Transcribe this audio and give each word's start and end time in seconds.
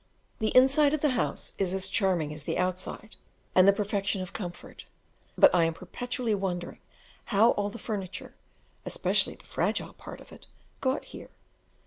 The 0.39 0.47
inside 0.57 0.95
of 0.95 1.01
the 1.01 1.11
house 1.11 1.53
is 1.59 1.75
as 1.75 1.87
charming 1.87 2.33
as 2.33 2.45
the 2.45 2.57
outside, 2.57 3.17
and 3.53 3.67
the 3.67 3.71
perfection 3.71 4.19
of 4.23 4.33
comfort; 4.33 4.85
but 5.37 5.53
I 5.53 5.65
am 5.65 5.75
perpetually 5.75 6.33
wondering 6.33 6.79
how 7.25 7.51
all 7.51 7.69
the 7.69 7.77
furniture 7.77 8.33
especially 8.83 9.35
the 9.35 9.45
fragile 9.45 9.93
part 9.93 10.19
of 10.19 10.31
it 10.31 10.47
got 10.81 11.05
here. 11.05 11.29